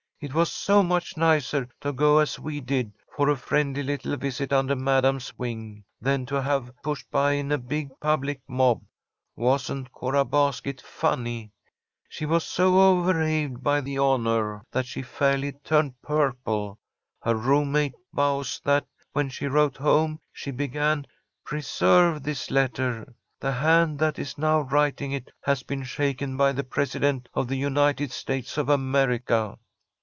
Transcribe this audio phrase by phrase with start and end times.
[0.23, 4.53] "It was so much nicer to go as we did, for a friendly little visit
[4.53, 8.83] under Madam's wing, than to have pushed by in a big public mob.
[9.35, 11.53] Wasn't Cora Basket funny?
[12.07, 16.77] She was so overawed by the honour that she fairly turned purple.
[17.23, 21.07] Her roommate vows that, when she wrote home, she began,
[21.45, 23.15] 'Preserve this letter!
[23.39, 27.57] The hand that is now writing it has been shaken by the President of the
[27.57, 29.57] United States of America!'"